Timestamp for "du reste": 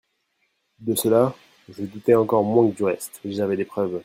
2.75-3.19